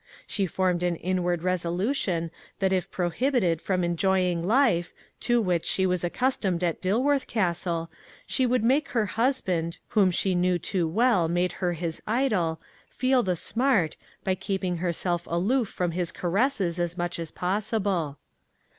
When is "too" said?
10.57-10.87